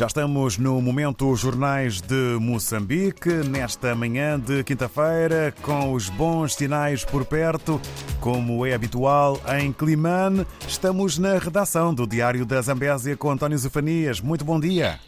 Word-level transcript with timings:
Já 0.00 0.06
estamos 0.06 0.56
no 0.56 0.80
momento 0.80 1.36
Jornais 1.36 2.00
de 2.00 2.38
Moçambique, 2.40 3.28
nesta 3.28 3.94
manhã 3.94 4.40
de 4.40 4.64
quinta-feira, 4.64 5.54
com 5.60 5.92
os 5.92 6.08
bons 6.08 6.54
sinais 6.54 7.04
por 7.04 7.26
perto, 7.26 7.78
como 8.18 8.64
é 8.64 8.72
habitual 8.72 9.38
em 9.60 9.70
Climane. 9.70 10.46
Estamos 10.66 11.18
na 11.18 11.36
redação 11.36 11.92
do 11.92 12.06
Diário 12.06 12.46
da 12.46 12.62
Zambésia 12.62 13.14
com 13.14 13.30
António 13.30 13.58
Zefanias. 13.58 14.22
Muito 14.22 14.42
bom 14.42 14.58
dia. 14.58 14.98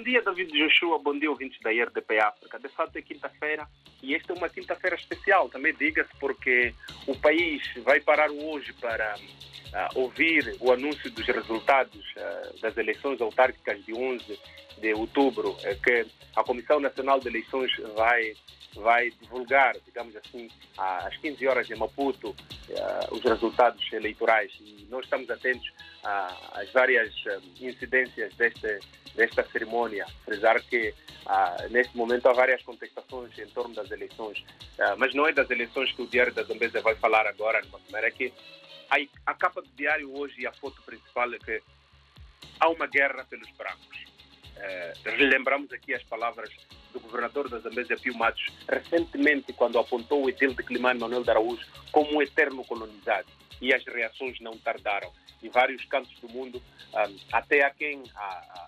Bom 0.00 0.04
dia, 0.04 0.22
David 0.22 0.50
Joshua. 0.58 0.98
Bom 0.98 1.18
dia, 1.18 1.30
ouvintes 1.30 1.60
da 1.60 1.68
RDP 1.68 2.18
África. 2.20 2.58
De 2.58 2.70
fato, 2.70 2.96
é 2.96 3.02
quinta-feira 3.02 3.68
e 4.02 4.14
esta 4.14 4.32
é 4.32 4.36
uma 4.36 4.48
quinta-feira 4.48 4.96
especial, 4.96 5.50
também 5.50 5.74
diga-se, 5.74 6.08
porque 6.18 6.72
o 7.06 7.14
país 7.14 7.62
vai 7.84 8.00
parar 8.00 8.30
hoje 8.30 8.72
para 8.80 9.14
uh, 9.16 10.00
ouvir 10.00 10.56
o 10.58 10.72
anúncio 10.72 11.10
dos 11.10 11.26
resultados 11.26 12.02
uh, 12.16 12.60
das 12.62 12.74
eleições 12.78 13.20
autárquicas 13.20 13.84
de 13.84 13.92
11 13.92 14.40
de 14.78 14.94
outubro, 14.94 15.50
uh, 15.50 15.82
que 15.84 16.06
a 16.34 16.42
Comissão 16.44 16.80
Nacional 16.80 17.20
de 17.20 17.28
Eleições 17.28 17.70
vai, 17.94 18.32
vai 18.76 19.10
divulgar, 19.20 19.74
digamos 19.84 20.14
assim, 20.16 20.48
às 20.78 21.16
15 21.18 21.46
horas 21.46 21.70
em 21.70 21.76
Maputo, 21.76 22.34
os 23.10 23.22
resultados 23.22 23.92
eleitorais. 23.92 24.52
E 24.60 24.86
nós 24.90 25.04
estamos 25.04 25.28
atentos 25.30 25.72
às 26.52 26.70
várias 26.72 27.12
incidências 27.60 28.34
deste, 28.34 28.80
desta 29.14 29.42
cerimônia. 29.44 30.06
Frisar 30.24 30.62
que 30.62 30.94
neste 31.70 31.96
momento 31.96 32.26
há 32.26 32.32
várias 32.32 32.62
contestações 32.62 33.36
em 33.38 33.46
torno 33.46 33.74
das 33.74 33.90
eleições, 33.90 34.44
mas 34.98 35.14
não 35.14 35.26
é 35.26 35.32
das 35.32 35.50
eleições 35.50 35.92
que 35.92 36.02
o 36.02 36.06
Diário 36.06 36.32
da 36.32 36.42
Zambésia 36.42 36.80
vai 36.80 36.94
falar 36.94 37.26
agora, 37.26 37.60
mas 37.90 38.04
é 38.04 38.10
que 38.10 38.32
a, 39.26 39.34
capa 39.34 39.62
do 39.62 39.68
diário 39.76 40.12
hoje 40.16 40.40
e 40.40 40.46
a 40.46 40.52
foto 40.52 40.82
principal 40.82 41.32
é 41.32 41.38
que 41.38 41.62
há 42.58 42.68
uma 42.68 42.86
guerra 42.86 43.24
pelos 43.24 43.48
brancos. 43.52 44.04
É, 44.56 44.92
lembramos 45.18 45.72
aqui 45.72 45.94
as 45.94 46.02
palavras 46.02 46.50
do 46.92 47.00
governador 47.00 47.48
da 47.48 47.58
Zambésia, 47.58 47.96
Pio 47.96 48.14
Matos, 48.16 48.46
recentemente, 48.68 49.52
quando 49.52 49.78
apontou 49.78 50.24
o 50.24 50.28
edil 50.28 50.54
de 50.54 50.62
Climane 50.62 51.00
Manuel 51.00 51.22
de 51.22 51.30
Araújo 51.30 51.66
como 51.92 52.16
um 52.16 52.22
eterno 52.22 52.64
colonizado. 52.64 53.26
E 53.60 53.74
as 53.74 53.84
reações 53.84 54.40
não 54.40 54.56
tardaram. 54.56 55.12
Em 55.42 55.48
vários 55.48 55.84
cantos 55.86 56.12
do 56.20 56.28
mundo, 56.28 56.62
um, 56.92 57.16
até 57.32 57.64
a 57.64 57.70
quem 57.70 58.02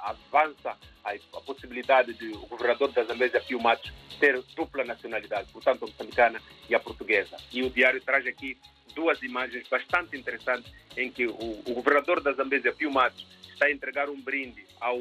avança 0.00 0.76
a, 1.04 1.12
a, 1.12 1.40
possibilidade 1.40 2.12
de 2.14 2.28
o 2.28 2.46
governador 2.46 2.90
da 2.92 3.04
Zambésia, 3.04 3.40
Pio 3.40 3.60
Matos, 3.60 3.92
ter 4.18 4.42
dupla 4.56 4.84
nacionalidade, 4.84 5.52
portanto, 5.52 5.84
a 5.84 5.86
moçambicana 5.86 6.40
e 6.68 6.74
a 6.74 6.80
portuguesa. 6.80 7.36
E 7.52 7.62
o 7.62 7.70
diário 7.70 8.00
traz 8.00 8.26
aqui 8.26 8.58
duas 8.94 9.22
imagens 9.22 9.68
bastante 9.68 10.16
interessantes 10.16 10.72
em 10.96 11.10
que 11.10 11.26
o, 11.26 11.62
o 11.66 11.74
governador 11.74 12.20
da 12.20 12.32
Zambésia, 12.32 12.72
Pio 12.72 12.90
Matos, 12.90 13.26
está 13.52 13.66
a 13.66 13.70
entregar 13.70 14.08
um 14.08 14.20
brinde 14.20 14.66
ao, 14.80 14.98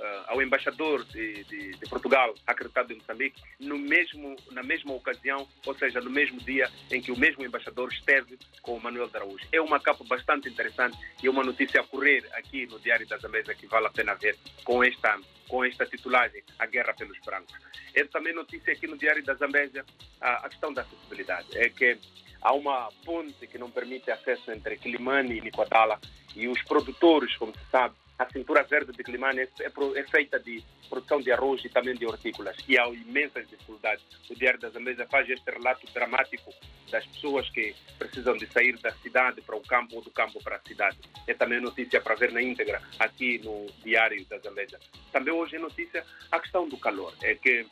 uh, 0.00 0.24
ao 0.28 0.42
embaixador 0.42 1.04
de, 1.04 1.44
de, 1.44 1.70
de, 1.72 1.88
Portugal, 1.88 2.34
acreditado 2.46 2.92
em 2.92 2.96
Moçambique, 2.96 3.40
no 3.60 3.78
mesmo, 3.78 4.36
na 4.50 4.62
mesma 4.62 4.92
ocasião, 4.94 5.48
ou 5.66 5.74
seja, 5.76 6.00
no 6.00 6.10
mesmo 6.10 6.38
dia 6.40 6.70
em 6.90 7.00
que 7.00 7.12
o 7.12 7.18
mesmo 7.18 7.44
embaixador 7.44 7.92
esteve 7.92 8.38
com 8.62 8.76
o 8.76 8.80
Manuel 8.82 9.08
de 9.08 9.16
Araújo. 9.16 9.46
É 9.52 9.60
uma 9.60 9.80
capa 9.80 10.04
bastante 10.04 10.48
interessante 10.48 10.96
e 11.22 11.26
é 11.26 11.30
uma 11.30 11.44
notícia 11.44 11.80
a 11.80 11.84
correr 11.84 12.26
aqui 12.32 12.66
no 12.66 12.78
Diário 12.78 13.06
da 13.06 13.18
Zambésia 13.18 13.54
que 13.54 13.66
vale 13.66 13.86
a 13.86 13.90
pena 13.90 14.14
ver 14.14 14.36
com 14.64 14.82
esta, 14.82 15.18
com 15.48 15.64
esta 15.64 15.86
titulagem, 15.86 16.42
A 16.58 16.66
Guerra 16.66 16.94
pelos 16.94 17.18
Brancos. 17.20 17.54
É 17.94 18.04
também 18.04 18.34
notícia 18.34 18.72
aqui 18.72 18.86
no 18.86 18.96
Diário 18.96 19.24
da 19.24 19.34
Zambésia 19.34 19.84
a, 20.20 20.48
questão 20.48 20.72
da 20.72 20.82
acessibilidade. 20.82 21.46
É 21.56 21.68
que 21.68 21.98
há 22.42 22.52
uma 22.52 22.88
ponte 23.04 23.46
que 23.46 23.58
não 23.58 23.70
permite 23.70 24.10
acesso 24.10 24.50
entre 24.50 24.76
Quilimane 24.76 25.38
e 25.38 25.40
Nicoatala 25.40 26.00
e 26.34 26.48
os 26.48 26.60
produtores, 26.62 27.36
como 27.36 27.52
se 27.52 27.64
sabe, 27.70 27.94
a 28.18 28.30
cintura 28.30 28.62
verde 28.62 28.92
de 28.92 29.02
Climane 29.02 29.40
é, 29.40 29.48
é, 29.60 29.72
é, 29.96 30.04
feita 30.04 30.38
de 30.38 30.62
produção 30.88 31.20
de 31.20 31.32
arroz 31.32 31.64
e 31.64 31.68
também 31.68 31.94
de 31.94 32.06
hortícolas 32.06 32.56
e 32.68 32.78
há 32.78 32.86
imensas 32.88 33.48
dificuldades. 33.48 34.04
O 34.30 34.34
Diário 34.34 34.60
da 34.60 34.70
Zambésia 34.70 35.06
faz 35.06 35.28
este 35.28 35.50
relato 35.50 35.86
dramático 35.92 36.52
das 36.90 37.04
pessoas 37.06 37.48
que 37.50 37.74
precisam 37.98 38.36
de 38.36 38.46
sair 38.46 38.78
da 38.78 38.92
cidade 38.92 39.40
para 39.40 39.56
o 39.56 39.60
campo 39.60 39.96
ou 39.96 40.02
do 40.02 40.10
campo 40.10 40.42
para 40.42 40.56
a 40.56 40.60
cidade. 40.60 40.98
É 41.26 41.34
também 41.34 41.60
notícia 41.60 42.00
para 42.00 42.14
ver 42.14 42.30
na 42.32 42.40
íntegra 42.40 42.80
aqui 42.98 43.38
no 43.38 43.66
Diário 43.82 44.24
da 44.26 44.38
Zambésia. 44.38 44.78
Também 45.12 45.34
hoje 45.34 45.56
é 45.56 45.58
notícia 45.58 46.04
a 46.30 46.38
questão 46.38 46.68
do 46.68 46.78
calor. 46.78 47.12
É 47.22 47.34
que 47.34 47.66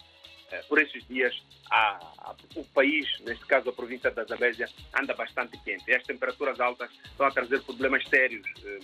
por 0.69 0.81
esses 0.81 1.07
dias 1.09 1.35
a, 1.71 1.99
a, 2.19 2.35
o 2.57 2.65
país, 2.67 3.09
neste 3.21 3.45
caso 3.47 3.71
a 3.71 3.73
província 3.73 4.11
da 4.11 4.25
Zambésia, 4.25 4.69
anda 4.99 5.15
bastante 5.15 5.59
quente. 5.59 5.85
E 5.89 5.95
as 5.95 6.03
temperaturas 6.05 6.61
altas 6.61 6.91
estão 7.05 7.27
a 7.27 7.31
trazer 7.31 7.63
problemas 7.63 8.07
sérios 8.09 8.47
eh, 8.65 8.79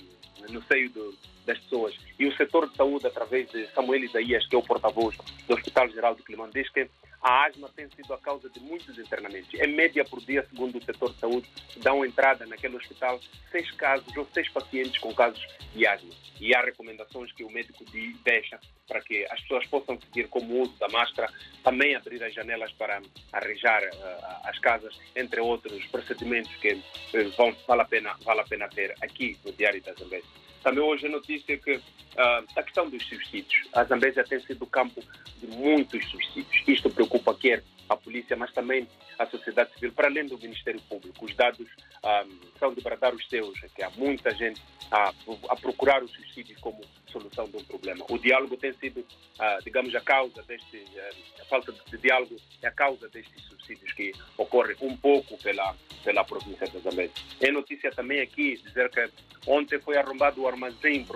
no 0.49 0.62
seio 0.62 0.91
do, 0.91 1.15
das 1.45 1.59
pessoas. 1.59 1.95
E 2.19 2.27
o 2.27 2.37
setor 2.37 2.69
de 2.69 2.77
saúde, 2.77 3.06
através 3.06 3.51
de 3.51 3.67
Samuel 3.69 4.05
Isaías, 4.05 4.47
que 4.47 4.55
é 4.55 4.59
o 4.59 4.62
porta-voz 4.62 5.17
do 5.47 5.55
Hospital 5.55 5.89
Geral 5.91 6.15
de 6.15 6.23
Climão, 6.23 6.49
diz 6.51 6.69
que 6.71 6.89
a 7.28 7.44
asma 7.44 7.69
tem 7.77 7.87
sido 7.91 8.15
a 8.15 8.19
causa 8.19 8.49
de 8.49 8.59
muitos 8.59 8.99
internamentos. 8.99 9.53
Em 9.53 9.66
média, 9.75 10.03
por 10.03 10.19
dia, 10.25 10.43
segundo 10.49 10.78
o 10.78 10.83
setor 10.83 11.12
de 11.12 11.21
saúde, 11.21 11.47
dão 11.77 12.03
entrada 12.03 12.47
naquele 12.47 12.77
hospital 12.77 13.21
seis 13.50 13.71
casos 13.72 14.16
ou 14.16 14.27
seis 14.33 14.49
pacientes 14.49 14.97
com 14.99 15.15
casos 15.15 15.47
de 15.75 15.87
asma. 15.87 16.09
E 16.41 16.55
há 16.55 16.62
recomendações 16.62 17.31
que 17.33 17.44
o 17.44 17.50
médico 17.50 17.84
deixa 18.25 18.59
para 18.87 19.03
que 19.03 19.27
as 19.31 19.43
pessoas 19.43 19.67
possam 19.67 20.00
seguir 20.00 20.28
como 20.28 20.55
o 20.55 20.62
uso 20.62 20.78
da 20.78 20.88
máscara, 20.88 21.31
também 21.62 21.94
abrir 21.94 22.25
as 22.25 22.33
janelas 22.33 22.72
para 22.72 23.03
arranjar 23.31 23.83
uh, 23.83 24.49
as 24.49 24.59
casas, 24.61 24.99
entre 25.15 25.38
outros 25.43 25.84
procedimentos 25.88 26.55
que 26.56 26.72
uh, 26.72 27.31
vão, 27.37 27.55
vale, 27.67 27.83
a 27.83 27.84
pena, 27.84 28.17
vale 28.25 28.41
a 28.41 28.44
pena 28.44 28.69
ter 28.71 28.94
aqui 29.03 29.37
no 29.44 29.53
Diário 29.53 29.83
da 29.83 29.93
Zambésia. 29.93 30.47
Também 30.62 30.82
hoje 30.82 31.06
a 31.06 31.10
notícia 31.10 31.56
que 31.56 31.76
uh, 32.19 32.44
a 32.56 32.62
questão 32.62 32.88
dos 32.88 33.02
subsídios. 33.06 33.69
A 33.72 33.84
Zambésia 33.84 34.24
tem 34.24 34.41
sido 34.41 34.66
campo 34.66 35.02
de 35.38 35.46
muitos 35.46 36.04
subsídios. 36.10 36.62
Isto 36.66 36.91
preocupa 36.91 37.34
quer 37.34 37.62
a 37.88 37.96
polícia, 37.96 38.36
mas 38.36 38.52
também 38.52 38.86
a 39.19 39.26
sociedade 39.26 39.72
civil, 39.74 39.92
para 39.92 40.08
além 40.08 40.26
do 40.26 40.38
Ministério 40.38 40.80
Público. 40.82 41.24
Os 41.24 41.34
dados 41.34 41.66
um, 41.66 41.66
ah, 42.02 42.26
são 42.58 42.74
de 42.74 42.80
bradar 42.80 43.14
os 43.14 43.26
seus, 43.28 43.58
que 43.74 43.82
há 43.82 43.91
muita 43.91 44.34
gente 44.34 44.60
a, 44.91 45.12
a, 45.48 45.56
procurar 45.56 46.02
o 46.02 46.08
suicídio 46.08 46.56
como 46.60 46.80
solução 47.10 47.46
de 47.46 47.56
um 47.56 47.64
problema. 47.64 48.04
O 48.08 48.19
diálogo 48.19 48.56
tem 48.56 48.72
sido, 48.75 49.00
uh, 49.00 49.64
digamos, 49.64 49.94
a 49.94 50.00
causa 50.00 50.42
deste, 50.42 50.76
uh, 50.76 51.42
a 51.42 51.44
falta 51.46 51.72
de 51.72 51.98
diálogo 51.98 52.36
é 52.62 52.69
a 52.69 52.70
causa 52.70 53.08
destes 53.08 53.42
suicídios 53.44 53.92
que 53.92 54.12
ocorrem 54.36 54.76
um 54.80 54.96
pouco 54.96 55.36
pela, 55.38 55.75
pela 56.04 56.25
província 56.25 56.66
de 56.69 56.78
Zambésia. 56.78 57.14
É 57.40 57.50
notícia 57.50 57.90
também 57.90 58.20
aqui 58.20 58.56
dizer 58.58 58.90
que 58.90 59.10
ontem 59.46 59.80
foi 59.80 59.96
arrombado 59.96 60.46
o 60.48 60.53
armazém, 60.53 61.06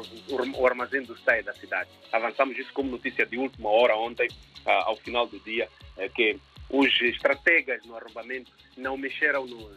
o 0.54 0.66
armazém 0.66 1.03
do 1.03 1.16
STAE 1.16 1.43
da 1.43 1.53
cidade. 1.54 1.91
Avançamos 2.12 2.59
isso 2.59 2.72
como 2.72 2.91
notícia 2.91 3.25
de 3.25 3.38
última 3.38 3.70
hora 3.70 3.97
ontem, 3.97 4.28
uh, 4.66 4.70
ao 4.84 4.97
final 4.97 5.26
do 5.26 5.38
dia, 5.41 5.69
que 6.15 6.38
os 6.70 6.88
estrategas 7.03 7.84
no 7.84 7.97
arrombamento 7.97 8.50
não 8.76 8.97
mexeram 8.97 9.47
no, 9.47 9.71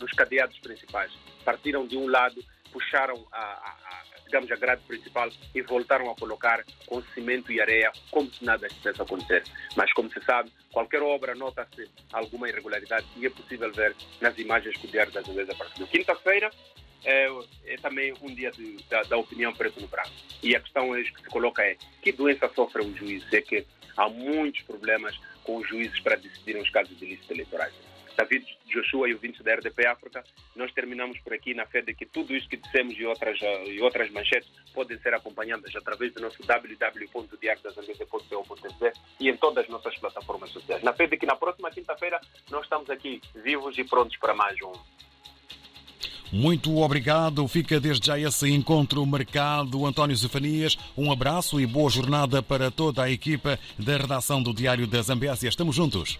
nos 0.00 0.10
cadeados 0.12 0.58
principais. 0.58 1.12
Partiram 1.44 1.86
de 1.86 1.96
um 1.96 2.08
lado, 2.08 2.42
puxaram 2.72 3.26
a, 3.30 3.38
a, 3.38 3.76
a, 3.84 4.02
digamos, 4.24 4.50
a 4.50 4.56
grade 4.56 4.82
principal 4.82 5.28
e 5.54 5.62
voltaram 5.62 6.10
a 6.10 6.14
colocar 6.16 6.64
com 6.86 7.02
cimento 7.14 7.52
e 7.52 7.60
areia 7.60 7.92
como 8.10 8.28
se 8.32 8.44
nada 8.44 8.66
estivesse 8.66 9.00
a 9.00 9.04
acontecer. 9.04 9.44
Mas, 9.76 9.92
como 9.92 10.10
se 10.10 10.20
sabe, 10.24 10.50
qualquer 10.72 11.02
obra 11.02 11.34
nota-se 11.34 11.88
alguma 12.12 12.48
irregularidade 12.48 13.06
e 13.16 13.26
é 13.26 13.30
possível 13.30 13.72
ver 13.72 13.94
nas 14.20 14.36
imagens 14.38 14.76
que 14.76 14.86
o 14.86 14.90
Diário 14.90 15.12
da 15.12 15.22
Zambésia 15.22 15.54
apareceu. 15.54 15.86
Quinta-feira 15.86 16.50
é, 17.04 17.28
é, 17.66 17.76
também 17.76 18.14
um 18.22 18.34
dia 18.34 18.50
de, 18.50 18.76
da, 18.88 19.02
da, 19.02 19.16
opinião 19.16 19.52
preto 19.52 19.80
no 19.80 19.88
branco. 19.88 20.10
E 20.42 20.54
a 20.54 20.60
questão 20.60 20.94
é, 20.94 21.02
que 21.02 21.22
se 21.22 21.28
coloca 21.28 21.62
é 21.62 21.76
que 22.02 22.12
doença 22.12 22.48
sofre 22.54 22.82
o 22.82 22.96
juiz? 22.96 23.24
É 23.32 23.40
que 23.40 23.66
há 23.96 24.08
muitos 24.08 24.62
problemas 24.62 25.18
com 25.44 25.56
os 25.56 25.68
juízes 25.68 25.98
para 26.00 26.16
decidirem 26.16 26.62
os 26.62 26.70
casos 26.70 26.96
de 26.98 27.04
ilícitos 27.04 27.30
eleitorais. 27.30 27.74
David 28.16 28.44
Joshua 28.66 29.08
e 29.08 29.12
o 29.12 29.16
ouvintes 29.16 29.42
da 29.42 29.54
RDP 29.54 29.86
África, 29.86 30.22
nós 30.54 30.70
terminamos 30.72 31.18
por 31.20 31.32
aqui 31.32 31.54
na 31.54 31.64
fé 31.66 31.80
de 31.80 31.94
que 31.94 32.04
tudo 32.04 32.36
isso 32.36 32.46
que 32.48 32.58
dissemos 32.58 32.94
e 32.98 33.06
outras, 33.06 33.38
e 33.66 33.80
outras 33.80 34.10
manchetes 34.10 34.50
podem 34.74 34.98
ser 34.98 35.14
acompanhadas 35.14 35.74
através 35.74 36.12
do 36.12 36.20
nosso 36.20 36.42
www.diariodazambesa.co.tz 36.42 39.00
e 39.18 39.30
em 39.30 39.36
todas 39.36 39.64
as 39.64 39.70
nossas 39.70 39.96
plataformas 39.98 40.50
sociais. 40.50 40.82
Na 40.82 40.92
fé 40.92 41.06
de 41.06 41.16
que 41.16 41.24
na 41.24 41.36
próxima 41.36 41.70
quinta-feira 41.70 42.20
nós 42.50 42.64
estamos 42.64 42.90
aqui 42.90 43.22
vivos 43.34 43.78
e 43.78 43.84
prontos 43.84 44.18
para 44.18 44.34
mais 44.34 44.60
um 44.60 44.72
muito 46.32 46.76
obrigado. 46.78 47.46
Fica 47.48 47.80
desde 47.80 48.06
já 48.06 48.18
esse 48.18 48.50
encontro 48.50 49.04
marcado. 49.04 49.86
António 49.86 50.16
Zefanias, 50.16 50.76
um 50.96 51.10
abraço 51.10 51.60
e 51.60 51.66
boa 51.66 51.90
jornada 51.90 52.42
para 52.42 52.70
toda 52.70 53.02
a 53.02 53.10
equipa 53.10 53.58
da 53.78 53.96
redação 53.96 54.42
do 54.42 54.54
Diário 54.54 54.86
da 54.86 55.02
Zambésia. 55.02 55.48
Estamos 55.48 55.74
juntos. 55.74 56.18